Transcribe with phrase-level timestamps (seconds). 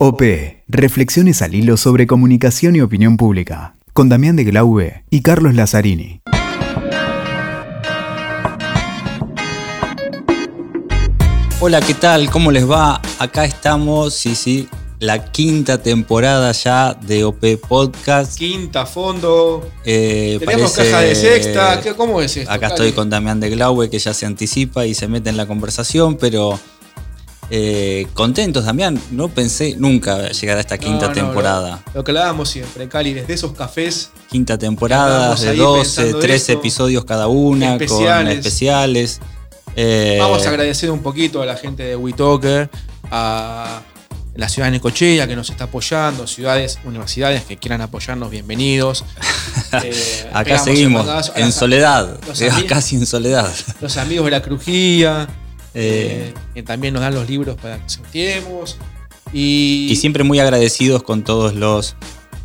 [0.00, 0.22] OP.
[0.68, 3.74] Reflexiones al hilo sobre comunicación y opinión pública.
[3.92, 6.20] Con Damián de Glaube y Carlos Lazzarini.
[11.60, 12.30] Hola, ¿qué tal?
[12.30, 13.02] ¿Cómo les va?
[13.18, 14.68] Acá estamos, sí, sí,
[15.00, 18.38] la quinta temporada ya de OP Podcast.
[18.38, 19.68] Quinta, fondo.
[19.84, 21.80] Eh, Tenemos parece- caja de sexta.
[21.80, 22.52] ¿Qué- ¿Cómo es esto?
[22.52, 25.46] Acá estoy con Damián de Glaube que ya se anticipa y se mete en la
[25.46, 26.58] conversación, pero
[27.50, 29.00] eh, contentos, Damián.
[29.10, 31.82] No pensé nunca llegar a esta quinta no, temporada.
[31.86, 34.10] Lo, lo que hablábamos siempre, Cali, desde esos cafés.
[34.30, 36.52] Quinta temporada de ahí 12, pensando 13 esto.
[36.52, 39.20] episodios cada una, con Especiales.
[39.76, 42.68] Eh, Vamos a agradecer un poquito a la gente de WeTalker,
[43.10, 43.80] a
[44.34, 49.04] la ciudad de Necochea que nos está apoyando, ciudades, universidades que quieran apoyarnos, bienvenidos.
[49.70, 53.52] Eh, Acá seguimos, en soledad, eh, casi en soledad.
[53.82, 55.28] Los amigos de la Crujía,
[55.74, 58.78] Eh, que también nos dan los libros para que sorteemos.
[59.32, 61.96] Y, Y siempre muy agradecidos con todos los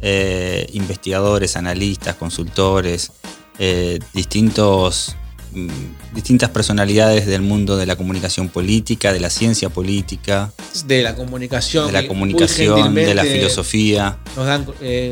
[0.02, 3.12] eh, investigadores, analistas, consultores,
[3.60, 5.16] eh, distintos,
[5.54, 5.70] mm,
[6.14, 10.52] distintas personalidades del mundo de la comunicación política, de la ciencia política,
[10.86, 11.88] de la comunicación.
[11.88, 14.68] de la comunicación, de la filosofía Nos dan,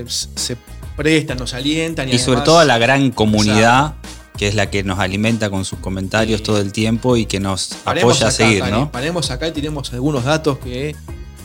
[0.09, 0.57] se
[0.97, 2.09] prestan, nos alientan.
[2.09, 3.95] Y, y sobre todo a la gran comunidad
[4.41, 7.67] que es la que nos alimenta con sus comentarios todo el tiempo y que nos
[7.83, 8.91] Paremos apoya a seguir, ¿no?
[8.91, 10.95] Paremos acá y tenemos algunos datos que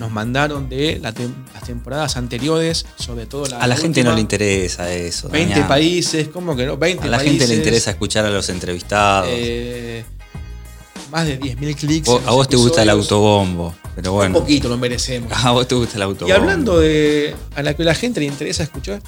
[0.00, 4.14] nos mandaron de la tem- las temporadas anteriores, sobre todo la A la gente no
[4.14, 5.28] le interesa eso.
[5.28, 5.68] 20 Damián.
[5.68, 6.78] países, ¿cómo que no?
[6.78, 7.32] 20 A la países.
[7.38, 9.28] gente le interesa escuchar a los entrevistados.
[9.30, 10.02] eh,
[11.12, 12.08] más de 10.000 clics.
[12.08, 14.38] A vos te gusta el autobombo, pero bueno.
[14.38, 15.30] Un poquito lo merecemos.
[15.44, 16.34] A vos te gusta el autobombo.
[16.34, 19.02] Y hablando de a la que la gente le interesa escuchar,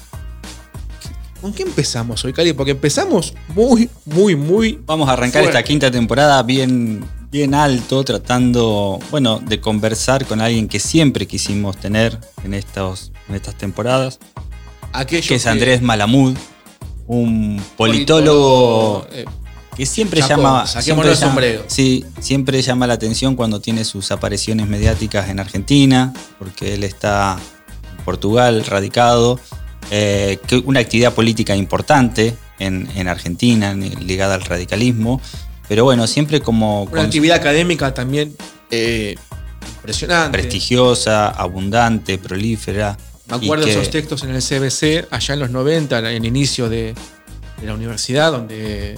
[1.41, 2.53] ¿con qué empezamos hoy, Cali?
[2.53, 4.79] Porque empezamos muy, muy, muy.
[4.85, 5.57] Vamos a arrancar fuerte.
[5.57, 11.77] esta quinta temporada bien, bien alto, tratando, bueno, de conversar con alguien que siempre quisimos
[11.77, 14.19] tener en, estos, en estas temporadas,
[15.29, 16.35] que es Andrés Malamud,
[17.07, 19.25] un politólogo, eh,
[19.75, 24.67] que siempre llama, siempre el llama- sí, siempre llama la atención cuando tiene sus apariciones
[24.67, 27.37] mediáticas en Argentina, porque él está
[27.97, 29.39] en Portugal radicado,
[29.91, 35.21] eh, que una actividad política importante en, en Argentina en- ligada al radicalismo,
[35.67, 38.35] pero bueno, siempre como una actividad académica también
[38.71, 39.15] eh,
[39.77, 40.37] impresionante.
[40.37, 42.97] prestigiosa, abundante, prolífera.
[43.27, 46.67] Me acuerdo de que- esos textos en el CBC, allá en los 90, en inicio
[46.69, 46.93] de,
[47.61, 48.97] de la universidad, donde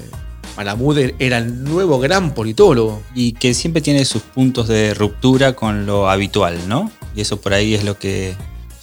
[0.58, 3.02] Malamud era el nuevo gran politólogo.
[3.16, 6.92] y que siempre tiene sus puntos de ruptura con lo habitual, ¿no?
[7.16, 8.34] Y eso por ahí es lo que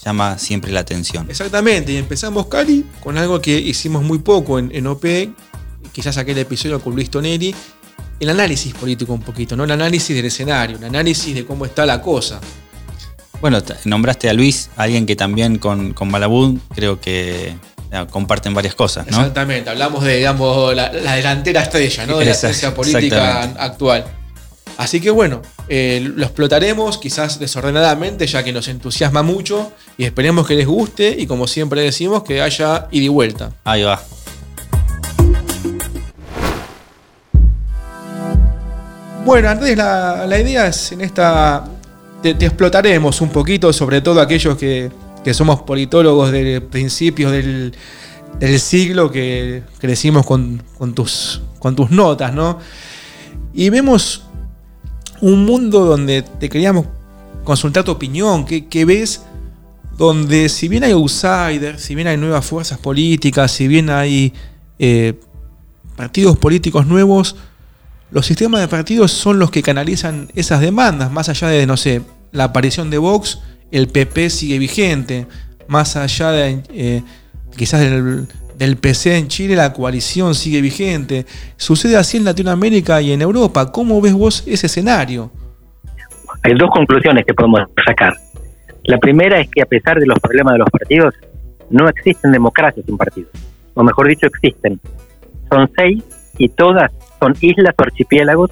[0.09, 1.27] llama siempre la atención.
[1.29, 5.05] Exactamente, y empezamos, Cali, con algo que hicimos muy poco en, en OP,
[5.93, 7.55] quizás saqué el episodio con Luis Toneri,
[8.21, 9.65] el análisis político un poquito, ¿no?
[9.65, 12.41] El análisis del escenario, el análisis de cómo está la cosa.
[13.41, 17.55] Bueno, nombraste a Luis, alguien que también con, con Malabud creo que
[17.93, 19.19] eh, comparten varias cosas, ¿no?
[19.19, 22.19] Exactamente, hablamos de, digamos, la, la delantera estrella, ¿no?
[22.19, 24.05] De la ciencia política actual.
[24.79, 30.47] Así que bueno, eh, lo explotaremos quizás desordenadamente, ya que nos entusiasma mucho y esperemos
[30.47, 33.51] que les guste y como siempre decimos, que haya ida y vuelta.
[33.65, 34.01] Ahí va.
[39.25, 41.65] Bueno, Andrés, la, la idea es en esta.
[42.23, 44.93] Te, te explotaremos un poquito, sobre todo aquellos que,
[45.25, 47.75] que somos politólogos de principios del,
[48.39, 52.61] del siglo, que crecimos con, con tus, con tus notas, ¿no?
[53.53, 54.28] Y vemos
[55.21, 56.87] un mundo donde te queríamos
[57.45, 59.23] consultar tu opinión, ¿qué, qué ves?
[59.97, 64.33] Donde si bien hay outsiders, si bien hay nuevas fuerzas políticas, si bien hay
[64.79, 65.19] eh,
[65.97, 67.37] partidos políticos nuevos,
[68.11, 72.03] los sistemas de partidos son los que canalizan esas demandas, más allá de, no sé,
[72.33, 73.41] la aparición de Vox,
[73.71, 75.27] el PP sigue vigente,
[75.67, 77.03] más allá de eh,
[77.57, 78.29] quizás del,
[78.59, 81.27] del PC en Chile, la coalición sigue vigente.
[81.57, 83.71] Sucede así en Latinoamérica y en Europa.
[83.71, 85.31] ¿Cómo ves vos ese escenario?
[86.43, 88.15] Hay dos conclusiones que podemos sacar.
[88.85, 91.15] La primera es que a pesar de los problemas de los partidos,
[91.71, 93.31] no existen democracias sin partidos.
[93.75, 94.81] O mejor dicho, existen.
[95.51, 96.03] Son seis
[96.37, 96.91] y todas
[97.21, 98.51] son islas o archipiélagos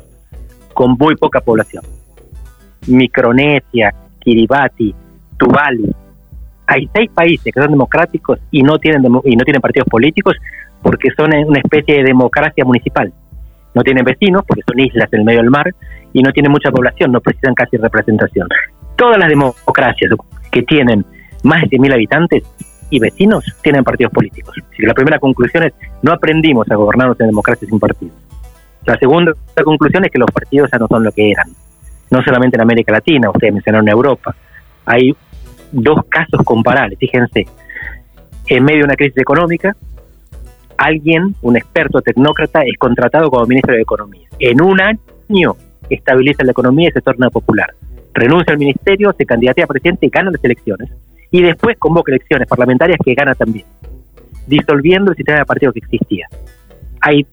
[0.73, 1.83] con muy poca población.
[2.87, 4.95] Micronesia, Kiribati,
[5.39, 5.95] Tuvalu.
[6.67, 10.37] Hay seis países que son democráticos y no tienen y no tienen partidos políticos
[10.83, 13.13] porque son una especie de democracia municipal.
[13.75, 15.73] No tienen vecinos porque son islas en el medio del mar
[16.13, 18.49] y no tienen mucha población, no precisan casi representación.
[18.97, 20.11] Todas las democracias
[20.51, 21.05] que tienen
[21.43, 22.43] más de 100.000 habitantes
[22.91, 24.55] y vecinos tienen partidos políticos.
[24.57, 28.15] Así que la primera conclusión es, no aprendimos a gobernarnos en democracia sin partidos.
[28.87, 29.33] La segunda
[29.65, 31.49] conclusión es que los partidos ya no son lo que eran.
[32.11, 34.35] No solamente en América Latina, ustedes mencionaron Europa.
[34.85, 35.15] Hay
[35.73, 36.99] dos casos comparables.
[36.99, 37.47] Fíjense,
[38.49, 39.77] en medio de una crisis económica,
[40.77, 44.29] alguien, un experto tecnócrata, es contratado como ministro de Economía.
[44.39, 45.57] En un año
[45.91, 47.73] estabiliza la economía y se torna popular.
[48.15, 50.91] Renuncia al ministerio, se candidatea a presidente y gana las elecciones.
[51.31, 53.67] Y después convoca elecciones parlamentarias que gana también,
[54.47, 56.27] disolviendo el sistema de partidos que existía.
[57.01, 57.27] Hay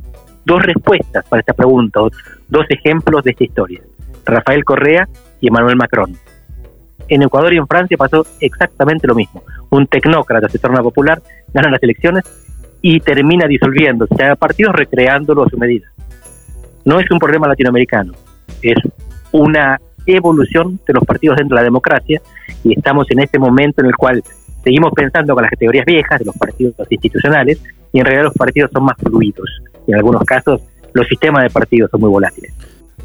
[0.46, 2.02] dos respuestas para esta pregunta,
[2.50, 3.82] dos ejemplos de esta historia.
[4.26, 5.08] Rafael Correa
[5.40, 6.16] y Emmanuel Macron.
[7.08, 9.44] En Ecuador y en Francia pasó exactamente lo mismo.
[9.70, 11.22] Un tecnócrata se torna popular,
[11.54, 12.24] gana las elecciones
[12.82, 15.88] y termina disolviendo el partidos recreándolo a su medida.
[16.86, 18.14] No es un problema latinoamericano,
[18.62, 18.78] es
[19.32, 22.22] una evolución de los partidos dentro de la democracia
[22.64, 24.22] y estamos en este momento en el cual
[24.64, 27.62] seguimos pensando con las categorías viejas de los partidos institucionales
[27.94, 29.50] y en realidad los partidos son más fluidos
[29.88, 30.62] y en algunos casos
[30.94, 32.54] los sistemas de partidos son muy volátiles.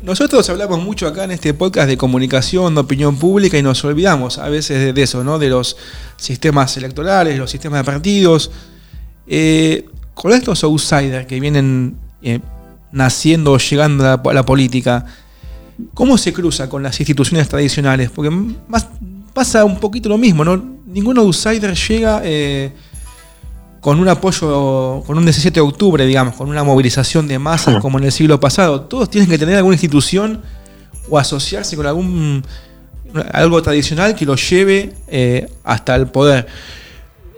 [0.02, 4.38] Nosotros hablamos mucho acá en este podcast de comunicación, de opinión pública y nos olvidamos
[4.38, 5.38] a veces de, eso, ¿no?
[5.38, 5.76] De los
[6.16, 8.50] sistemas electorales, los sistemas de partidos.
[9.26, 12.40] Eh, con estos outsiders que vienen eh,
[12.92, 15.04] naciendo o llegando a la, política,
[15.94, 18.10] ¿cómo se cruza con las instituciones tradicionales?
[18.10, 18.30] Porque
[19.34, 20.62] pasa un poquito lo mismo, ¿no?
[20.86, 22.72] Ningún outsider llega eh,
[23.80, 27.98] con un apoyo, con un 17 de octubre, digamos, con una movilización de masas como
[27.98, 28.82] en el siglo pasado.
[28.82, 30.42] Todos tienen que tener alguna institución
[31.08, 32.42] o asociarse con algún
[33.32, 36.46] algo tradicional que los lleve eh, hasta el poder.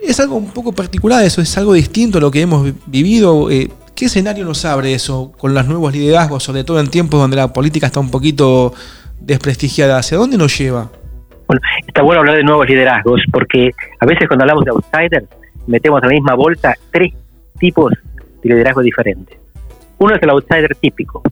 [0.02, 3.50] Es algo un poco particular eso, es algo distinto a lo que hemos vivido.
[3.50, 7.36] Eh, ¿Qué escenario nos abre eso con los nuevos liderazgos, sobre todo en tiempos donde
[7.36, 8.72] la política está un poquito
[9.20, 9.98] desprestigiada?
[9.98, 10.90] ¿Hacia dónde nos lleva?
[11.46, 15.28] Bueno, está bueno hablar de nuevos liderazgos porque a veces cuando hablamos de outsiders
[15.66, 17.12] metemos en la misma bolsa tres
[17.58, 17.92] tipos
[18.42, 19.38] de liderazgo diferentes.
[19.98, 21.22] Uno es el outsider típico,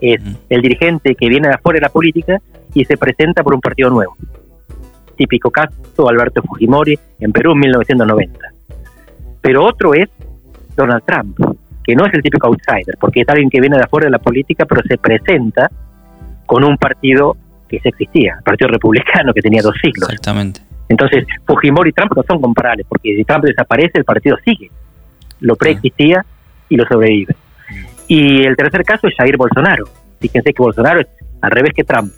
[0.00, 2.40] es el dirigente que viene de afuera de la política
[2.72, 4.16] y se presenta por un partido nuevo.
[5.16, 8.38] Típico caso Alberto Fujimori en Perú en 1990.
[9.40, 10.08] Pero otro es
[10.76, 11.38] Donald Trump,
[11.84, 14.18] que no es el típico outsider, porque es alguien que viene de afuera de la
[14.18, 15.70] política, pero se presenta
[16.46, 17.36] con un partido
[17.68, 20.08] que se existía, el Partido Republicano, que tenía dos siglos.
[20.08, 20.60] Exactamente.
[20.88, 24.70] Entonces, Fujimori y Trump no son comparables, porque si Trump desaparece, el partido sigue.
[25.40, 26.24] Lo preexistía
[26.68, 27.34] y lo sobrevive.
[28.08, 29.84] Y el tercer caso es Jair Bolsonaro.
[30.20, 31.06] Fíjense que Bolsonaro es
[31.40, 32.12] al revés que Trump.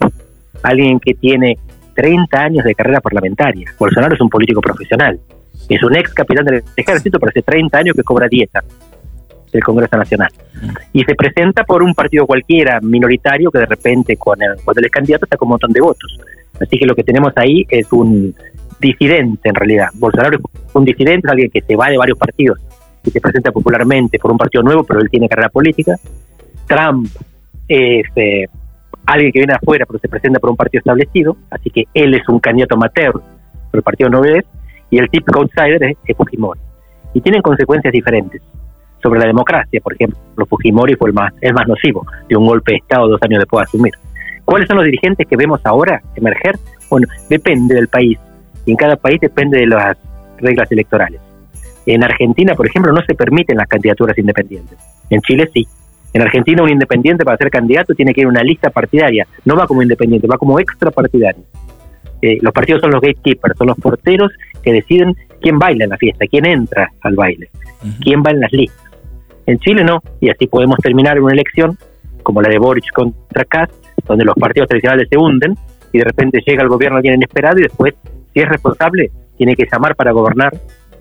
[0.63, 1.57] Alguien que tiene
[1.95, 3.71] 30 años de carrera parlamentaria.
[3.77, 5.19] Bolsonaro es un político profesional.
[5.69, 8.63] Es un ex capitán del ejército, pero hace 30 años que cobra dieta
[9.51, 10.29] del Congreso Nacional.
[10.93, 15.25] Y se presenta por un partido cualquiera, minoritario, que de repente, cuando él es candidato,
[15.25, 16.19] está con un montón de votos.
[16.59, 18.33] Así que lo que tenemos ahí es un
[18.79, 19.87] disidente en realidad.
[19.93, 20.43] Bolsonaro es
[20.73, 22.59] un disidente, es alguien que se va de varios partidos
[23.03, 25.95] y se presenta popularmente por un partido nuevo, pero él tiene carrera política.
[26.67, 27.07] Trump
[27.67, 28.45] es eh,
[29.05, 32.27] alguien que viene afuera, pero se presenta por un partido establecido, así que él es
[32.27, 34.21] un candidato amateur, pero el partido no
[34.89, 36.59] y el típico outsider es, Fujimori.
[37.13, 38.41] Y tienen consecuencias diferentes.
[39.01, 42.73] Sobre la democracia, por ejemplo, Fujimori fue el más, el más nocivo, de un golpe
[42.73, 43.93] de Estado dos años después de asumir.
[44.43, 46.55] ¿Cuáles son los dirigentes que vemos ahora emerger?
[46.89, 48.17] Bueno, depende del país.
[48.67, 49.97] Y en cada país depende de las
[50.37, 51.19] reglas electorales.
[51.87, 54.77] En Argentina, por ejemplo, no se permiten las candidaturas independientes.
[55.09, 55.65] En Chile sí.
[56.13, 59.25] En Argentina un independiente para ser candidato tiene que ir a una lista partidaria.
[59.45, 61.43] No va como independiente, va como extra partidario.
[62.21, 64.31] Eh, los partidos son los gatekeepers, son los porteros
[64.61, 67.49] que deciden quién baila en la fiesta, quién entra al baile,
[68.01, 68.91] quién va en las listas.
[69.45, 71.77] En Chile no, y así podemos terminar una elección
[72.23, 73.69] como la de Boric contra Kass,
[74.05, 75.55] donde los partidos tradicionales se hunden
[75.93, 77.93] y de repente llega el gobierno alguien inesperado y después,
[78.37, 80.53] si es responsable, tiene que llamar para gobernar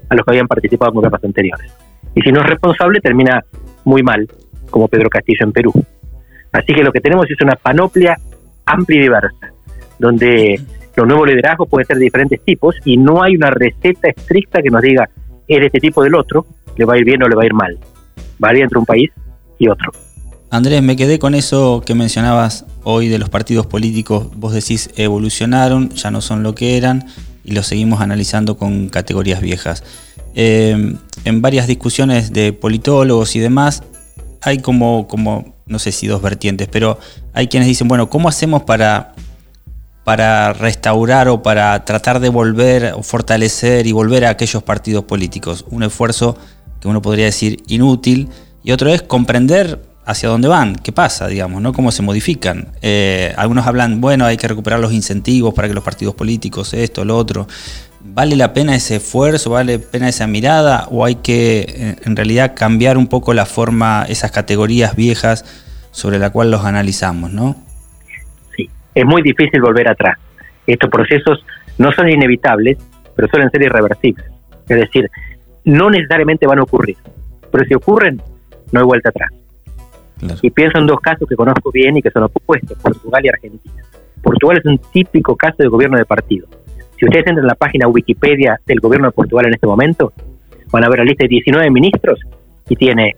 [0.09, 1.71] a los que habían participado en gobiernos anteriores.
[2.14, 3.45] Y si no es responsable, termina
[3.85, 4.26] muy mal,
[4.71, 5.73] como Pedro Castillo en Perú.
[6.50, 8.16] Así que lo que tenemos es una panoplia
[8.64, 9.52] amplia y diversa,
[9.99, 10.59] donde
[10.97, 14.71] los nuevos liderazgos pueden ser de diferentes tipos y no hay una receta estricta que
[14.71, 15.07] nos diga,
[15.47, 17.47] es de este tipo del otro, le va a ir bien o le va a
[17.47, 17.78] ir mal.
[18.38, 19.11] Varía entre un país
[19.59, 19.93] y otro.
[20.50, 24.31] Andrés, me quedé con eso que mencionabas hoy de los partidos políticos.
[24.37, 27.05] Vos decís evolucionaron, ya no son lo que eran
[27.47, 29.85] y los seguimos analizando con categorías viejas.
[30.35, 33.85] Em, en varias discusiones de politólogos y demás,
[34.43, 36.99] hay como, como, no sé si dos vertientes, pero
[37.33, 39.15] hay quienes dicen, bueno, ¿cómo hacemos para,
[40.05, 45.65] para restaurar o para tratar de volver o fortalecer y volver a aquellos partidos políticos?
[45.71, 46.37] Un esfuerzo
[46.81, 48.29] que uno podría decir inútil
[48.65, 51.72] y otro es comprender hacia dónde van, qué pasa, digamos, ¿no?
[51.72, 52.68] Cómo se modifican.
[52.80, 57.04] Eh, algunos hablan, bueno, hay que recuperar los incentivos para que los partidos políticos, esto,
[57.04, 57.48] lo otro.
[58.00, 59.50] ¿Vale la pena ese esfuerzo?
[59.50, 60.86] ¿Vale la pena esa mirada?
[60.90, 65.44] ¿O hay que en realidad cambiar un poco la forma, esas categorías viejas
[65.90, 67.56] sobre la cual los analizamos, no?
[68.56, 70.16] Sí, es muy difícil volver atrás.
[70.68, 71.44] Estos procesos
[71.78, 72.78] no son inevitables,
[73.16, 74.25] pero suelen ser irreversibles.
[74.68, 75.10] Es decir,
[75.64, 76.96] no necesariamente van a ocurrir,
[77.50, 78.22] pero si ocurren,
[78.70, 79.30] no hay vuelta atrás.
[80.42, 83.82] Y pienso en dos casos que conozco bien y que son opuestos, Portugal y Argentina.
[84.23, 86.46] Portugal es un típico caso de gobierno de partido.
[86.99, 90.12] Si ustedes entran en la página Wikipedia del gobierno de Portugal en este momento,
[90.73, 92.18] van a ver la lista de 19 ministros
[92.68, 93.14] y tiene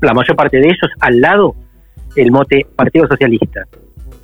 [0.00, 1.54] la mayor parte de ellos al lado
[2.14, 3.64] el mote Partido Socialista.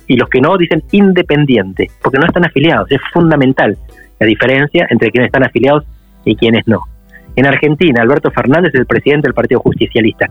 [0.07, 2.91] Y los que no dicen independiente, porque no están afiliados.
[2.91, 3.77] Es fundamental
[4.19, 5.85] la diferencia entre quienes están afiliados
[6.25, 6.81] y quienes no.
[7.35, 10.27] En Argentina, Alberto Fernández es el presidente del Partido Justicialista.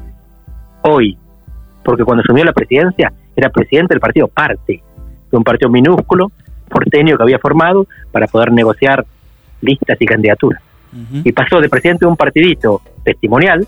[0.82, 1.16] Hoy,
[1.84, 4.82] porque cuando asumió la presidencia era presidente del partido Parte,
[5.30, 6.30] de un partido minúsculo,
[6.68, 9.04] porteño que había formado para poder negociar
[9.60, 10.62] listas y candidaturas.
[11.24, 13.66] Y pasó de presidente de un partidito testimonial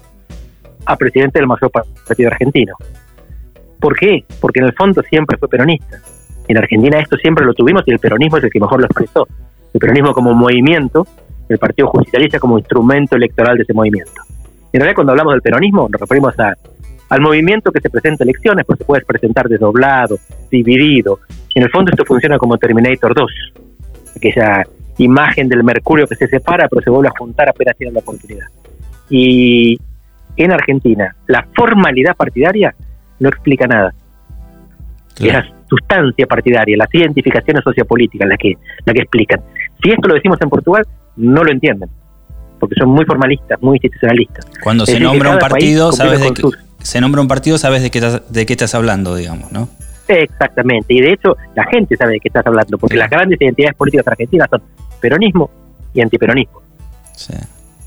[0.85, 2.75] a presidente del mayor partido argentino.
[3.81, 4.25] ¿Por qué?
[4.41, 6.01] Porque en el fondo siempre fue peronista.
[6.49, 9.27] En Argentina esto siempre lo tuvimos y el peronismo es el que mejor lo expresó.
[9.73, 11.07] El peronismo como movimiento,
[11.49, 14.13] el Partido Justicialista como instrumento electoral de ese movimiento.
[14.73, 16.55] En realidad cuando hablamos del peronismo nos referimos a
[17.09, 20.19] al movimiento que se presenta elecciones, pues se puede presentar desdoblado,
[20.51, 21.21] dividido.
[21.55, 23.31] En el fondo esto funciona como Terminator 2,
[24.17, 24.65] aquella
[24.99, 28.47] imagen del mercurio que se separa pero se vuelve a juntar apenas tiene la oportunidad.
[29.11, 29.79] Y
[30.37, 32.75] en Argentina, la formalidad partidaria
[33.21, 33.95] no explica nada.
[35.19, 39.41] Es la sustancia partidaria, las identificaciones sociopolíticas las que, la que explican.
[39.83, 40.85] Si esto lo decimos en Portugal,
[41.17, 41.89] no lo entienden,
[42.59, 44.47] porque son muy formalistas, muy institucionalistas.
[44.63, 46.33] Cuando se nombra un partido, sabes de,
[46.85, 49.69] se nombra un partido, sabes de qué, estás, de qué estás hablando, digamos, ¿no?
[50.07, 53.75] Exactamente, y de hecho la gente sabe de qué estás hablando, porque las grandes identidades
[53.75, 54.63] políticas argentinas son
[55.01, 55.51] peronismo
[55.95, 56.61] y antiperonismo.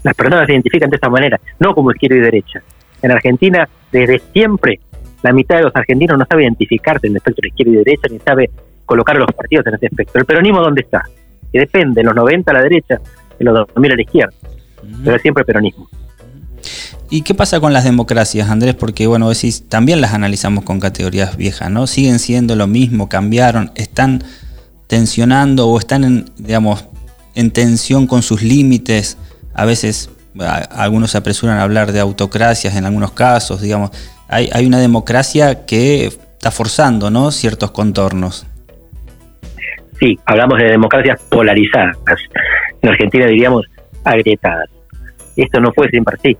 [0.03, 2.61] Las personas se identifican de esta manera, no como izquierda y derecha.
[3.03, 4.79] En Argentina, desde siempre,
[5.21, 8.07] la mitad de los argentinos no sabe identificarse en el espectro de izquierda y derecha,
[8.09, 8.49] ni sabe
[8.85, 10.19] colocar a los partidos en ese espectro.
[10.19, 11.03] ¿El peronismo dónde está?
[11.51, 12.99] Que depende, en los 90 a la derecha,
[13.37, 14.33] en los 2000 a la izquierda,
[15.03, 15.87] pero siempre peronismo.
[17.09, 18.75] ¿Y qué pasa con las democracias, Andrés?
[18.75, 21.87] Porque, bueno, decís, también las analizamos con categorías viejas, ¿no?
[21.87, 24.23] Siguen siendo lo mismo, cambiaron, están
[24.87, 26.85] tensionando o están, en, digamos,
[27.33, 29.17] en tensión con sus límites.
[29.53, 30.09] A veces
[30.69, 33.91] algunos se apresuran a hablar de autocracias en algunos casos, digamos.
[34.27, 37.31] Hay, hay una democracia que está forzando, ¿no?
[37.31, 38.45] Ciertos contornos.
[39.97, 41.95] Sí, hablamos de democracias polarizadas.
[42.81, 43.65] En Argentina diríamos
[44.03, 44.69] agrietadas.
[45.37, 46.37] Esto no fue siempre así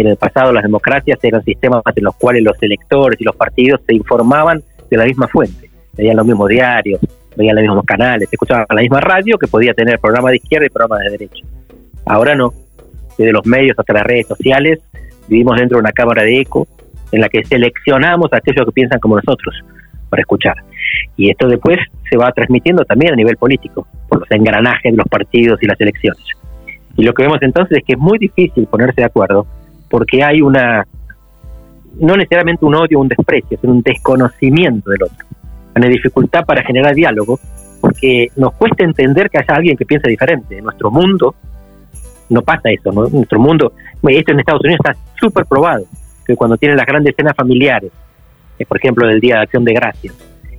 [0.00, 3.80] en el pasado las democracias eran sistemas en los cuales los electores y los partidos
[3.84, 5.68] se informaban de la misma fuente.
[5.96, 7.00] Veían los mismos diarios,
[7.36, 10.70] veían los mismos canales, escuchaban la misma radio que podía tener programa de izquierda y
[10.70, 11.44] programa de derecha.
[12.06, 12.52] Ahora no.
[13.18, 14.78] Desde los medios hasta las redes sociales
[15.26, 16.68] vivimos dentro de una cámara de eco
[17.10, 19.52] en la que seleccionamos a aquellos que piensan como nosotros
[20.08, 20.54] para escuchar.
[21.16, 21.78] Y esto después
[22.08, 25.80] se va transmitiendo también a nivel político, por los engranajes de los partidos y las
[25.80, 26.22] elecciones.
[26.96, 29.46] Y lo que vemos entonces es que es muy difícil ponerse de acuerdo
[29.88, 30.86] porque hay una,
[31.98, 35.26] no necesariamente un odio un desprecio, sino un desconocimiento del otro.
[35.74, 37.38] Una dificultad para generar diálogo,
[37.80, 40.58] porque nos cuesta entender que haya alguien que piensa diferente.
[40.58, 41.34] En nuestro mundo
[42.28, 43.06] no pasa eso, ¿no?
[43.06, 43.72] En nuestro mundo,
[44.08, 45.84] esto en Estados Unidos está súper probado,
[46.26, 47.90] que cuando tienen las grandes escenas familiares,
[48.58, 50.14] eh, por ejemplo, del Día de Acción de Gracias,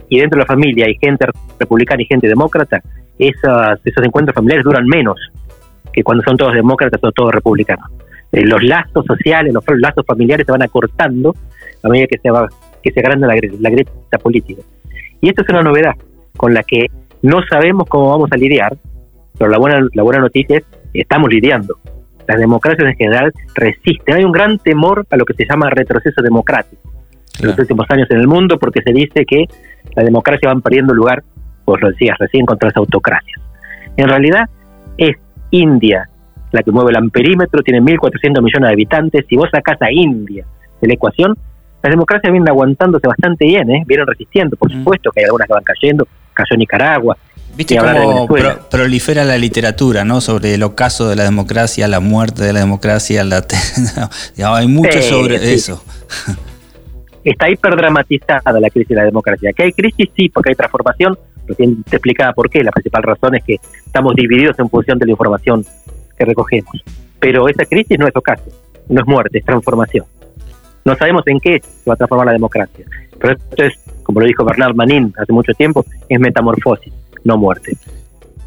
[0.08, 1.28] y dentro de la familia hay gente
[1.60, 2.82] republicana y gente demócrata,
[3.20, 5.20] esas, esos encuentros familiares duran menos
[5.92, 7.92] que cuando son todos demócratas o todos republicanos.
[8.32, 11.36] Eh, los lazos sociales, los, lazos familiares se van acortando
[11.84, 12.48] a medida que se va
[12.82, 14.62] que se agranda la, la grieta política.
[15.22, 15.96] Y esto es una novedad
[16.38, 16.88] con la que
[17.22, 18.78] no sabemos cómo vamos a lidiar,
[19.38, 21.78] pero la buena, la buena noticia es que estamos lidiando.
[22.28, 24.16] Las democracias en general resisten.
[24.16, 26.90] Hay un gran temor a lo que se llama retroceso democrático
[27.42, 29.46] en los últimos años en el mundo porque se dice que
[29.96, 31.24] la democracia van perdiendo lugar,
[31.66, 33.42] pues lo decías recién, contra las autocracias.
[33.98, 34.46] En realidad
[34.98, 35.18] es
[35.52, 36.10] India
[36.52, 39.26] la que mueve el amperímetro, tiene 1.400 millones de habitantes.
[39.30, 40.46] Si vos sacás a India
[40.82, 41.38] de la ecuación,
[41.82, 43.84] las democracias vienen aguantándose bastante bien, ¿eh?
[43.86, 44.58] vienen resistiendo.
[44.58, 44.80] Por mm.
[44.80, 47.18] supuesto que hay algunas que van cayendo, cayó Nicaragua.
[47.56, 48.28] Viste cómo
[48.70, 50.22] prolifera la literatura, ¿no?
[50.22, 53.44] Sobre el ocaso de la democracia, la muerte de la democracia, la
[54.56, 55.84] hay mucho sobre eso.
[57.24, 59.52] Está hiperdramatizada la crisis de la democracia.
[59.54, 61.18] Que hay crisis, sí, porque hay transformación.
[61.48, 62.64] Recién te explicaba por qué.
[62.64, 65.66] La principal razón es que estamos divididos en función de la información
[66.20, 66.84] que recogemos.
[67.20, 68.44] Pero esa crisis no es ocaso,
[68.90, 70.06] no es muerte, es transformación.
[70.86, 72.86] No sabemos en qué se va a transformar la democracia.
[73.20, 73.74] Pero esto es,
[74.04, 77.78] como lo dijo Bernard Manin hace mucho tiempo, es metamorfosis, no muerte.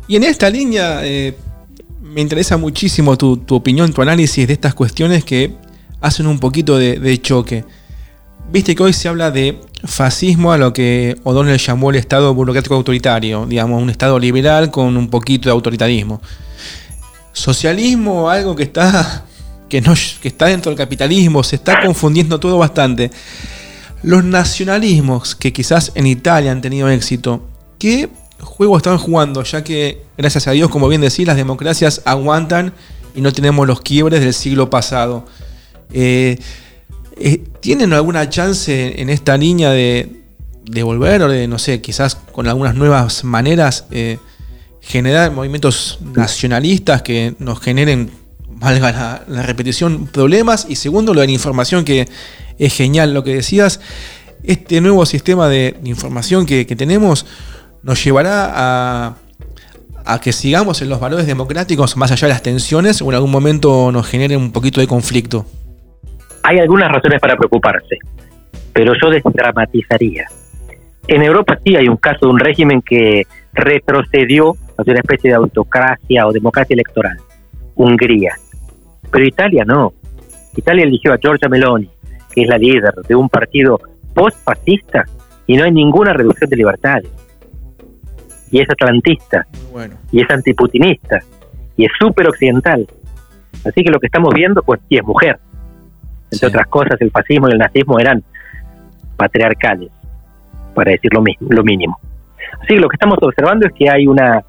[0.08, 1.34] Y en esta línea eh,
[2.00, 5.52] me interesa muchísimo tu, opinión, tu análisis de estas cuestiones que
[6.00, 7.64] hacen un poquito de, choque.
[8.50, 12.74] Viste que hoy se habla de fascismo a lo que O'Donnell llamó el Estado burocrático
[12.74, 16.20] autoritario, digamos, un Estado liberal con un poquito de autoritarismo.
[17.32, 19.24] Socialismo, algo que está,
[19.68, 23.10] que no, que está dentro del capitalismo, se está confundiendo todo bastante.
[24.02, 27.46] Los nacionalismos que quizás en Italia han tenido éxito,
[27.78, 28.08] ¿qué
[28.40, 29.42] juego están jugando?
[29.44, 32.72] Ya que, gracias a Dios, como bien decís, las democracias aguantan
[33.14, 35.26] y no tenemos los quiebres del siglo pasado.
[35.92, 36.38] Eh,
[37.16, 40.08] eh, ¿Tienen alguna chance en esta línea de,
[40.82, 44.18] volver o de, no sé, quizás con algunas nuevas maneras, eh,
[44.82, 48.10] generar movimientos nacionalistas que nos generen,
[48.48, 50.66] valga la, repetición, problemas?
[50.68, 52.08] Y segundo, lo de la información, que
[52.58, 53.80] es genial lo que decías.
[54.42, 57.24] Este nuevo sistema de información que, tenemos
[57.84, 59.16] nos llevará a,
[60.04, 63.30] a que sigamos en los valores democráticos más allá de las tensiones o en algún
[63.30, 65.46] momento nos genere un poquito de conflicto.
[66.42, 67.98] Hay algunas razones para preocuparse,
[68.72, 70.26] pero yo desdramatizaría.
[71.06, 75.36] En Europa sí hay un caso de un régimen que retrocedió hacia una especie de
[75.36, 77.16] autocracia o democracia electoral,
[77.74, 78.34] Hungría.
[79.10, 79.92] Pero Italia no.
[80.56, 81.88] Italia eligió a Giorgia Meloni,
[82.34, 83.80] que es la líder de un partido
[84.14, 85.04] post-fascista
[85.46, 87.10] y no hay ninguna reducción de libertades.
[88.50, 89.46] Y es atlantista,
[90.10, 91.18] y es antiputinista,
[91.76, 92.86] y es súper occidental.
[93.64, 95.38] Así que lo que estamos viendo, pues, sí es mujer.
[96.30, 98.22] Entre otras cosas, el fascismo y el nazismo eran
[99.16, 99.90] patriarcales,
[100.74, 101.98] para decir lo, mismo, lo mínimo.
[102.60, 104.42] Así que lo que estamos observando es que hay una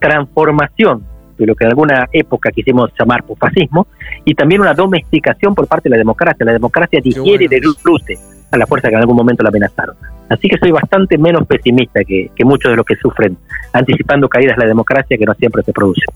[0.00, 1.04] transformación
[1.38, 3.86] de lo que en alguna época quisimos llamar fascismo
[4.24, 6.44] y también una domesticación por parte de la democracia.
[6.44, 8.18] La democracia digiere y desluce
[8.50, 9.96] a la fuerza que en algún momento la amenazaron.
[10.28, 13.36] Así que soy bastante menos pesimista que, muchos de los que sufren,
[13.72, 16.14] anticipando caídas de la democracia que no siempre se producen.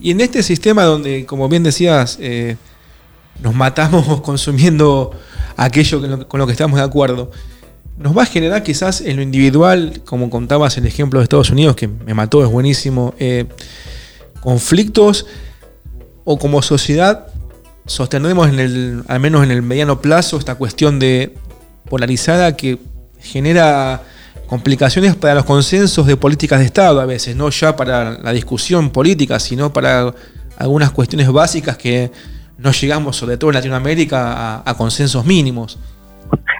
[0.00, 2.56] Y en este sistema donde, como bien decías, eh,
[3.42, 5.12] nos matamos consumiendo
[5.56, 7.30] aquello con lo que estamos de acuerdo.
[7.96, 11.76] Nos va a generar quizás en lo individual, como contabas el ejemplo de Estados Unidos,
[11.76, 13.46] que me mató, es buenísimo, eh,
[14.40, 15.26] conflictos
[16.24, 17.28] o como sociedad
[17.86, 21.34] sostenemos en el, al menos en el mediano plazo esta cuestión de
[21.88, 22.78] polarizada que
[23.20, 24.02] genera
[24.46, 28.90] complicaciones para los consensos de políticas de Estado a veces, no ya para la discusión
[28.90, 30.14] política, sino para
[30.56, 32.10] algunas cuestiones básicas que
[32.58, 35.78] no llegamos, sobre todo en Latinoamérica, a, consensos mínimos.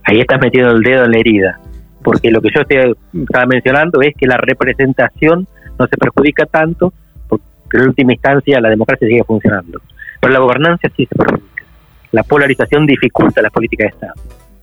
[0.04, 1.60] Ahí estás metiendo el dedo en la herida,
[2.02, 5.46] porque lo que yo estaba mencionando es que la representación
[5.78, 6.92] no se perjudica tanto,
[7.28, 9.80] porque en última instancia la democracia sigue funcionando.
[10.20, 11.64] Pero la gobernanza sí se perjudica.
[12.12, 14.14] La polarización dificulta la política de Estado.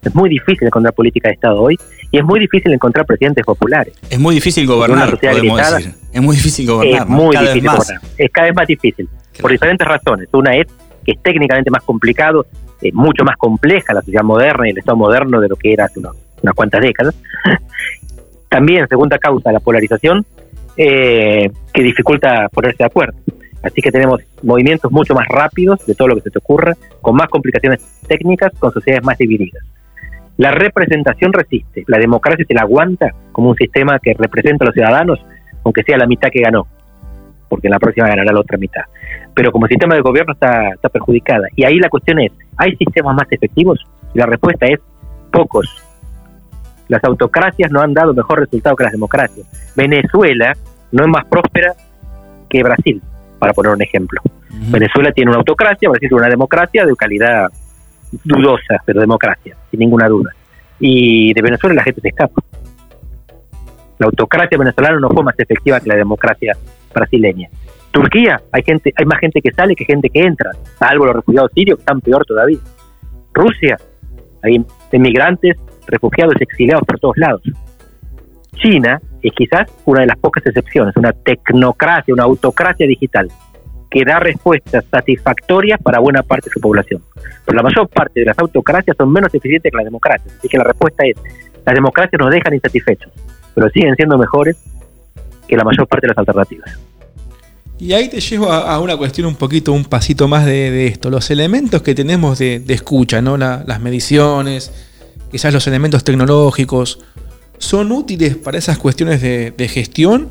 [0.03, 1.77] Es muy difícil encontrar política de Estado hoy
[2.09, 3.93] y es muy difícil encontrar presidentes populares.
[4.09, 5.93] Es muy difícil gobernar, podemos decir.
[6.11, 7.01] Es muy difícil gobernar.
[7.01, 8.01] Es muy difícil gobernar.
[8.17, 9.09] Es cada vez más difícil.
[9.39, 10.27] Por diferentes razones.
[10.31, 10.67] Una es
[11.03, 12.45] que es técnicamente más complicado,
[12.81, 15.85] eh, mucho más compleja la sociedad moderna y el Estado moderno de lo que era
[15.85, 17.15] hace unas cuantas décadas.
[18.49, 20.25] También, segunda causa, la polarización,
[20.75, 23.17] eh, que dificulta ponerse de acuerdo.
[23.63, 27.15] Así que tenemos movimientos mucho más rápidos de todo lo que se te ocurra, con
[27.15, 29.63] más complicaciones técnicas, con sociedades más divididas.
[30.37, 34.73] La representación resiste, la democracia se la aguanta como un sistema que representa a los
[34.73, 35.19] ciudadanos,
[35.63, 36.65] aunque sea la mitad que ganó,
[37.51, 38.85] porque en la próxima ganará la otra mitad
[39.33, 41.47] pero como sistema de gobierno está, está perjudicada.
[41.55, 43.79] Y ahí la cuestión es, ¿hay sistemas más efectivos?
[44.13, 44.79] Y la respuesta es,
[45.31, 45.67] pocos.
[46.87, 49.47] Las autocracias no han dado mejor resultado que las democracias.
[49.75, 50.53] Venezuela
[50.91, 51.73] no es más próspera
[52.49, 53.01] que Brasil,
[53.39, 54.21] para poner un ejemplo.
[54.69, 57.47] Venezuela tiene una autocracia, Brasil tiene una democracia de calidad
[58.25, 60.31] dudosa, pero democracia, sin ninguna duda.
[60.79, 62.41] Y de Venezuela la gente se escapa.
[63.99, 66.57] La autocracia venezolana no fue más efectiva que la democracia
[66.93, 67.49] brasileña.
[67.91, 71.51] Turquía, hay gente, hay más gente que sale que gente que entra, salvo los refugiados
[71.53, 72.59] sirios que están peor todavía.
[73.33, 73.77] Rusia,
[74.43, 77.41] hay inmigrantes, refugiados exiliados por todos lados.
[78.55, 83.27] China es quizás una de las pocas excepciones, una tecnocracia, una autocracia digital
[83.89, 87.01] que da respuestas satisfactorias para buena parte de su población.
[87.45, 90.33] Pero la mayor parte de las autocracias son menos eficientes que las democracias.
[90.37, 91.17] Así que la respuesta es,
[91.65, 93.11] las democracias nos dejan insatisfechos,
[93.53, 94.57] pero siguen siendo mejores
[95.51, 96.79] que la mayor parte de las alternativas.
[97.77, 101.09] Y ahí te llevo a, una cuestión un poquito, un pasito más de, esto.
[101.09, 103.35] Los elementos que tenemos de, escucha, ¿no?
[103.35, 104.71] las mediciones,
[105.29, 106.99] quizás los elementos tecnológicos,
[107.57, 110.29] ¿son útiles para esas cuestiones de, gestión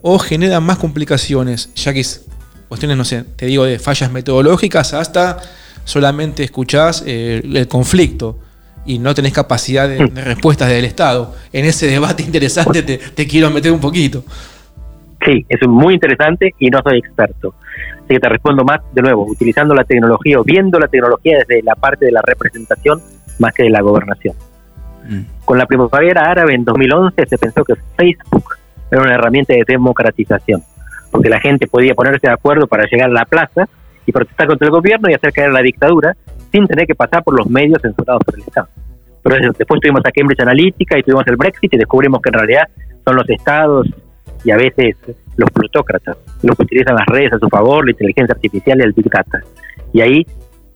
[0.00, 1.74] o generan más complicaciones?
[1.74, 2.24] Ya que es
[2.68, 5.38] cuestiones, no sé, te digo, de fallas metodológicas hasta
[5.84, 8.38] solamente escuchás eh, el conflicto
[8.86, 11.34] y no tenés capacidad de, respuestas del Estado.
[11.52, 14.24] En ese debate interesante te quiero meter un poquito.
[15.24, 17.54] Sí, es muy interesante y no soy experto.
[17.98, 21.62] Así que te respondo más de nuevo, utilizando la tecnología o viendo la tecnología desde
[21.62, 23.00] la parte de la representación,
[23.38, 24.34] más que de la gobernación.
[25.08, 25.44] Mm.
[25.44, 28.56] Con la primavera árabe en 2011 se pensó que Facebook
[28.90, 30.62] era una herramienta de democratización,
[31.10, 33.68] porque la gente podía ponerse de acuerdo para llegar a la plaza
[34.04, 36.16] y protestar contra el gobierno y hacer caer la dictadura
[36.50, 38.68] sin tener que pasar por los medios censurados por el Estado.
[39.22, 42.68] Pero después tuvimos a Cambridge Analytica y tuvimos el Brexit y descubrimos que en realidad
[43.04, 43.88] son los estados
[44.44, 44.96] y a veces
[45.36, 48.92] los plutócratas los que utilizan las redes a su favor, la inteligencia artificial y el
[48.92, 49.40] Big Data.
[49.92, 50.26] Y ahí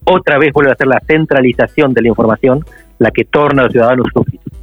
[0.05, 2.63] otra vez vuelve a ser la centralización de la información
[2.99, 4.53] la que torna a los ciudadanos súbditos.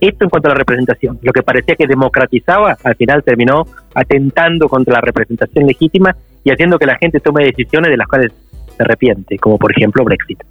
[0.00, 1.18] Esto en cuanto a la representación.
[1.22, 6.78] Lo que parecía que democratizaba, al final terminó atentando contra la representación legítima y haciendo
[6.78, 8.32] que la gente tome decisiones de las cuales
[8.76, 10.42] se arrepiente, como por ejemplo Brexit.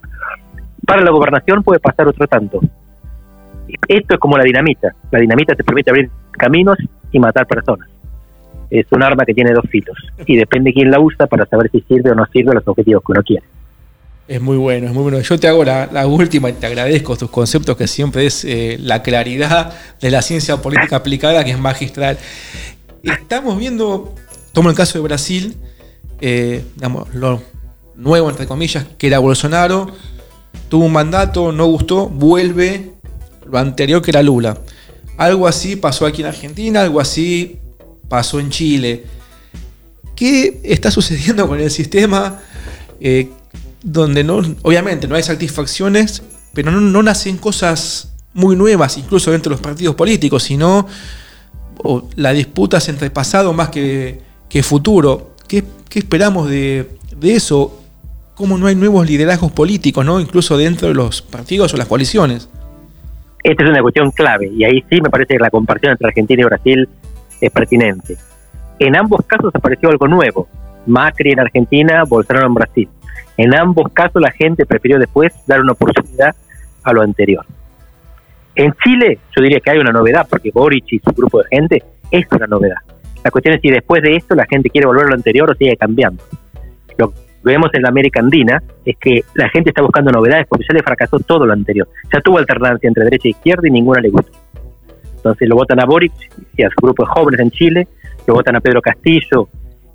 [0.85, 2.59] Para la gobernación puede pasar otro tanto.
[3.87, 4.93] Esto es como la dinamita.
[5.11, 6.77] La dinamita te permite abrir caminos
[7.11, 7.89] y matar personas.
[8.69, 11.81] Es un arma que tiene dos filos y depende quién la usa para saber si
[11.81, 13.43] sirve o no sirve a los objetivos que uno quiere.
[14.27, 15.19] Es muy bueno, es muy bueno.
[15.21, 19.01] Yo te hago la, última y te agradezco tus conceptos, que siempre es eh, la
[19.01, 22.17] claridad de la ciencia política aplicada, que es magistral.
[23.03, 24.13] Estamos viendo,
[24.51, 25.55] tomo el caso de Brasil,
[26.19, 27.41] eh, digamos, lo
[27.95, 29.93] nuevo, entre comillas, que era Bolsonaro,
[30.67, 32.91] tuvo un mandato, no gustó, vuelve
[33.49, 34.57] lo anterior que era Lula.
[35.17, 37.57] Algo así pasó aquí en Argentina, algo así
[38.07, 39.03] pasó en Chile.
[40.15, 42.39] ¿Qué está sucediendo con el sistema?
[42.99, 43.29] Eh,
[43.83, 46.21] donde no, obviamente no hay satisfacciones,
[46.53, 50.87] pero no, nacen cosas muy nuevas, incluso dentro de los partidos políticos, sino
[51.83, 55.35] o, la disputa es entre pasado más que, que futuro.
[55.47, 57.79] ¿Qué, qué esperamos de, de, eso?
[58.35, 60.19] ¿Cómo no hay nuevos liderazgos políticos, ¿no?
[60.19, 62.49] incluso dentro de los partidos o las coaliciones?
[63.47, 66.41] Esta es una cuestión clave y ahí sí me parece que la comparación entre Argentina
[66.41, 66.89] y Brasil
[67.39, 68.17] es pertinente.
[68.77, 70.49] En ambos casos apareció algo nuevo.
[70.85, 72.89] Macri en Argentina, Bolsonaro en Brasil.
[73.37, 76.35] En ambos casos la gente prefirió después dar una oportunidad
[76.83, 77.45] a lo anterior.
[78.53, 81.83] En Chile yo diría que hay una novedad, porque Boric y su grupo de gente
[82.11, 82.79] es una novedad.
[83.23, 85.55] La cuestión es si después de esto la gente quiere volver a lo anterior o
[85.55, 86.21] sigue cambiando.
[86.97, 87.13] Lo
[87.47, 90.75] que vemos en la América Andina es que la gente está buscando novedades porque ya
[90.75, 91.87] le fracasó todo lo anterior.
[92.13, 94.37] Ya tuvo alternancia entre derecha e izquierda y ninguna le gustó.
[95.15, 96.13] Entonces lo votan a Boric
[96.55, 97.87] y a su grupo de jóvenes en Chile,
[98.27, 99.47] lo votan a Pedro Castillo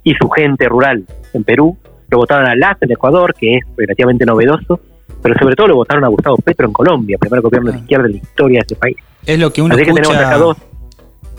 [0.02, 1.76] y su gente rural en Perú,
[2.10, 4.80] lo votaron a Lazo en Ecuador, que es relativamente novedoso,
[5.22, 8.10] pero sobre todo lo votaron a Gustavo Petro en Colombia, primer gobierno de izquierda de
[8.10, 8.96] la historia de ese país.
[9.24, 10.08] Es lo que uno Así que escucha.
[10.08, 10.56] tenemos acá dos.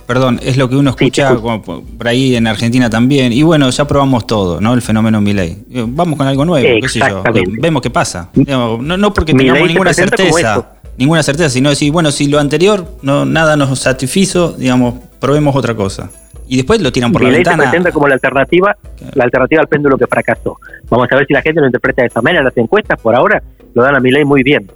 [0.06, 3.32] Perdón, es lo que uno escucha como por ahí en Argentina también.
[3.32, 4.74] Y bueno, ya probamos todo, ¿no?
[4.74, 5.58] El fenómeno Milei.
[5.72, 7.24] Eh, Vamos con algo nuevo, qué sé yo.
[7.60, 8.30] Vemos qué pasa.
[8.34, 12.86] No, no porque Milei tengamos ninguna certeza, ninguna certeza, sino decir, bueno, si lo anterior
[13.02, 16.10] no nada nos satisfizo, digamos, probemos otra cosa.
[16.48, 17.70] Y después lo tiran por la Milei se ventana.
[17.70, 18.76] presenta como la alternativa,
[19.14, 20.58] la alternativa al péndulo que fracasó.
[20.90, 22.44] Vamos a ver si la gente lo interpreta de esa manera.
[22.44, 23.42] Las encuestas por ahora
[23.74, 24.70] lo dan a Milei muy bien.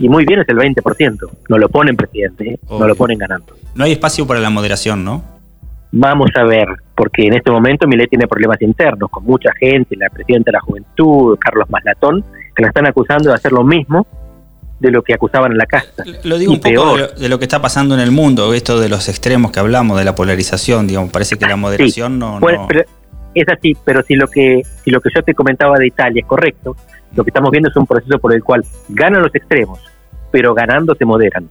[0.00, 1.18] Y muy bien es el 20%.
[1.48, 2.58] No lo ponen presidente, ¿eh?
[2.70, 3.54] no lo ponen ganando.
[3.74, 5.22] No hay espacio para la moderación, ¿no?
[5.94, 6.66] Vamos a ver,
[6.96, 10.60] porque en este momento Milei tiene problemas internos con mucha gente, la presidenta de la
[10.60, 12.24] juventud, Carlos Maslatón,
[12.56, 14.06] que la están acusando de hacer lo mismo
[14.80, 15.92] de lo que acusaban en la casa.
[16.24, 18.54] Lo digo Y un poco de lo, de lo que está pasando en el mundo,
[18.54, 22.40] esto de los extremos que hablamos, de la polarización, digamos, parece que la moderación no,
[22.40, 22.84] no- pero
[23.34, 26.26] es así, pero si lo que si lo que yo te comentaba de Italia es
[26.26, 26.74] correcto,
[27.14, 29.80] lo que estamos viendo es un proceso por el cual ganan los extremos,
[30.30, 31.48] pero ganando se moderan.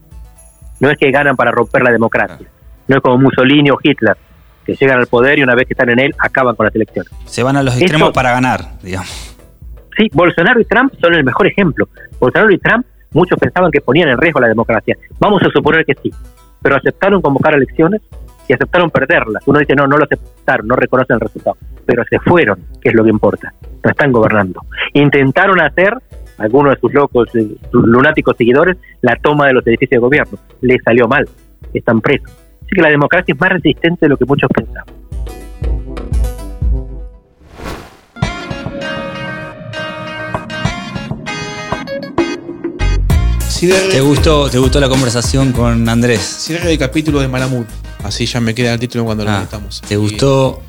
[0.80, 2.48] No es que ganan para romper la democracia.
[2.88, 4.18] No es como Mussolini o Hitler,
[4.66, 7.12] que llegan al poder y una vez que están en él acaban con las elecciones.
[7.26, 9.38] se van a los extremos para ganar, digamos.
[9.98, 11.88] Sí, Bolsonaro y Trump son el mejor ejemplo.
[12.20, 14.98] Bolsonaro y Trump, muchos pensaban que ponían en riesgo la democracia.
[15.20, 16.12] Vamos a suponer que sí,
[16.62, 18.02] pero aceptaron convocar elecciones
[18.48, 19.44] y aceptaron perderlas.
[19.46, 22.96] Uno dice, no, no lo aceptaron, no reconocen el resultado, pero se fueron, que es
[22.96, 23.54] lo que importa.
[23.84, 24.62] No están gobernando.
[24.94, 25.94] Intentaron hacer,
[26.38, 30.38] algunos de sus locos, eh, sus lunáticos seguidores, la toma de los edificios de gobierno.
[30.62, 31.28] Les salió mal,
[31.74, 32.32] están presos.
[32.64, 34.50] Así que la democracia es más resistente de lo que muchos.
[43.48, 46.22] Cierre, ¿Te gustó, ¿Te gustó la conversación con Andrés?
[46.22, 47.66] cierre del capítulo de Malamud.
[48.04, 49.82] Así ya me queda el título cuando lo Ah, metamos.
[49.88, 50.62] ¿Te gustó?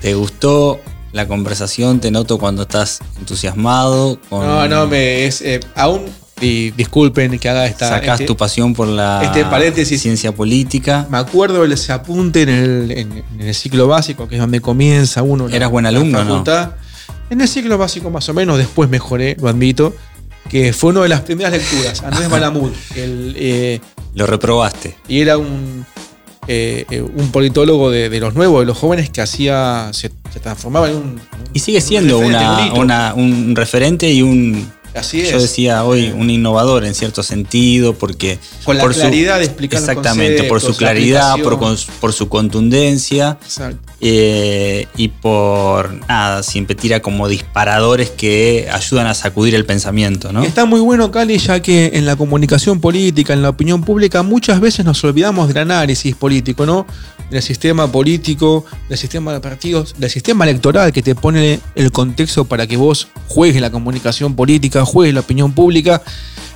[0.00, 0.78] ¿Te gustó
[1.18, 2.00] la conversación?
[2.00, 4.18] Te noto cuando estás entusiasmado.
[4.30, 6.06] Con, No, no, me es eh, aún
[6.40, 10.00] y disculpen que haga esta Sacás este- tu pasión por la este paréntesis.
[10.00, 11.06] ciencia política.
[11.10, 14.60] Me acuerdo de ese apunte en el, en- en el ciclo básico, que es donde
[14.60, 15.48] comienza uno.
[15.48, 16.44] la- ¿Eras buen alumno no?
[17.30, 19.94] En el ciclo básico más o menos, después mejoré, lo admito,
[20.48, 23.80] que fue una de las primeras lecturas, Andrés Malamud, el, eh,
[24.14, 24.96] Lo reprobaste.
[25.08, 25.84] y era un,
[26.48, 30.40] eh, eh, un politólogo de, de los nuevos, de los jóvenes, que hacía, se, se
[30.40, 31.20] transformaba en un...
[31.52, 35.30] Y sigue un siendo referente, una- un referente y un Así es.
[35.30, 38.38] Yo decía hoy un innovador en cierto sentido, porque.
[38.64, 41.58] Con la por su- claridad de explicar los Exactamente, por su claridad, por,
[42.00, 43.78] por su contundencia Exacto.
[44.00, 50.42] eh, y por nada, siempre tira como disparadores que ayudan a sacudir el pensamiento, ¿no?
[50.42, 54.60] Está muy bueno, Cali, ya que en la comunicación política, en la opinión pública, muchas
[54.60, 56.86] veces nos olvidamos del análisis político, ¿no?
[57.30, 62.46] Del sistema político, del sistema de partidos, del sistema electoral que te pone el contexto
[62.46, 66.02] para que vos juegues la comunicación política, juegues la opinión pública.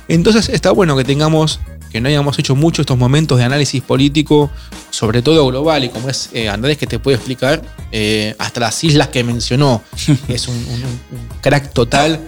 [0.07, 1.59] Entonces está bueno que tengamos,
[1.91, 4.51] que no hayamos hecho mucho estos momentos de análisis político,
[4.89, 8.83] sobre todo global, y como es eh, Andrés que te puede explicar, eh, hasta las
[8.83, 9.81] islas que mencionó,
[10.27, 12.19] es un, un- un crack total.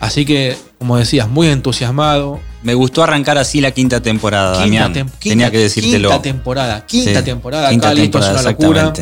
[0.00, 2.40] Así que, como decías, muy entusiasmado.
[2.62, 4.94] Me gustó arrancar así la quinta temporada, Quinta Damián.
[4.94, 6.08] tem- Tenía que decírtelo.
[6.08, 8.92] Quinta temporada, quinta Sí, temporada, quinta esto es temporada, una locura.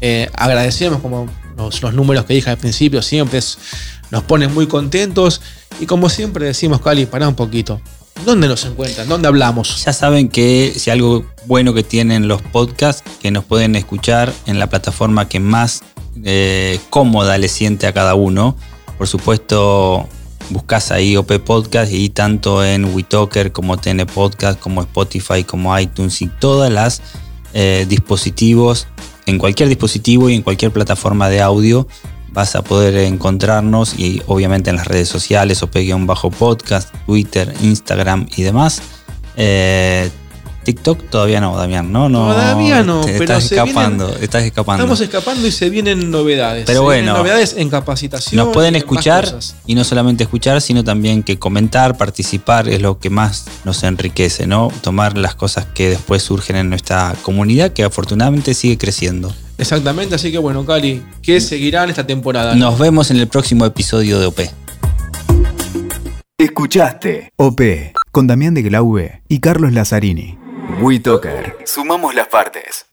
[0.00, 3.40] Eh, agradecemos como los, números que dije al principio, siempre
[4.10, 5.40] nos ponen muy contentos.
[5.80, 7.80] Y como siempre decimos, Cali, pará un poquito.
[8.24, 9.08] ¿Dónde nos encuentran?
[9.08, 9.84] ¿Dónde hablamos?
[9.84, 14.58] Ya saben que si algo bueno que tienen los podcasts, que nos pueden escuchar en
[14.58, 15.82] la plataforma que más
[16.24, 18.56] eh, cómoda le siente a cada uno.
[18.96, 20.08] Por supuesto,
[20.50, 26.20] buscas ahí OP Podcast y tanto en WeTalker como TN Podcast, como Spotify, como iTunes
[26.22, 27.02] y todas las
[27.54, 28.88] eh, dispositivos,
[29.28, 31.86] en cualquier dispositivo y en cualquier plataforma de audio
[32.32, 38.80] vas a poder encontrarnos y obviamente en las redes sociales, OP-podcast, Twitter, Instagram y demás.
[39.36, 40.10] Eh,
[40.68, 42.10] TikTok todavía no, Damián, ¿no?
[42.10, 44.82] no Todavía no, te pero estás se escapando, estás escapando.
[44.84, 46.66] Estamos escapando y se vienen novedades.
[46.66, 48.36] Pero Se vienen bueno, novedades en capacitación.
[48.36, 53.08] Nos pueden escuchar y no solamente escuchar, sino también que comentar, participar es lo que
[53.08, 54.70] más nos enriquece, ¿no?
[54.82, 59.34] Tomar las cosas que después surgen en nuestra comunidad, que afortunadamente sigue creciendo.
[59.56, 62.54] Exactamente, así que bueno, Cali, ¿qué seguirá en esta temporada?
[62.54, 64.40] Nos vemos en el próximo episodio de OP.
[66.36, 67.62] Escuchaste OP
[68.12, 70.36] con Damián de Glaube y Carlos Lazzarini.
[70.68, 71.56] WeToker.
[71.64, 72.87] Sumamos las partes.